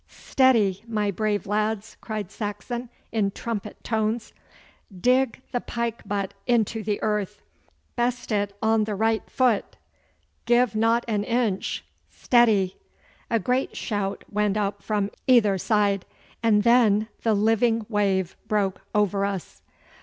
[0.07, 4.33] 'Steady, my brave lads,' cried Saxon, in trumpet tones.
[4.99, 7.43] 'Dig the pike butt into the earth!
[7.95, 9.77] Best it on the right foot!
[10.47, 11.85] Give not an inch!
[12.09, 12.77] Steady!'
[13.29, 16.03] A great shout went up from either side,
[16.41, 19.61] and then the living wave broke over us.